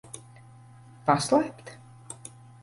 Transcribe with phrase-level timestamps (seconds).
[1.09, 1.69] Paslēpt?